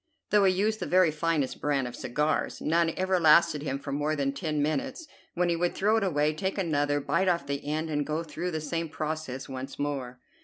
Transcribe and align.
Though 0.31 0.45
he 0.45 0.51
used 0.53 0.79
the 0.79 0.87
very 0.87 1.11
finest 1.11 1.61
brand 1.61 1.87
of 1.87 1.95
cigars, 1.95 2.59
none 2.59 2.91
ever 2.97 3.19
lasted 3.19 3.61
him 3.61 3.77
for 3.77 3.91
more 3.91 4.15
than 4.15 4.33
ten 4.33 4.59
minutes, 4.59 5.05
when 5.35 5.47
he 5.47 5.55
would 5.55 5.75
throw 5.75 5.95
it 5.97 6.03
away, 6.03 6.33
take 6.33 6.57
another, 6.57 6.99
bite 6.99 7.27
off 7.27 7.45
the 7.45 7.63
end, 7.63 7.91
and 7.91 8.03
go 8.03 8.23
through 8.23 8.49
the 8.49 8.61
same 8.61 8.89
process 8.89 9.47
once 9.47 9.77
more. 9.77 10.19